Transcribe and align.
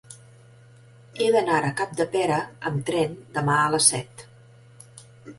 He 1.17 1.25
d'anar 1.35 1.57
a 1.67 1.67
Capdepera 1.81 2.39
amb 2.69 2.81
tren 2.87 3.13
demà 3.35 3.57
a 3.65 3.67
les 3.75 3.91
set. 3.93 4.25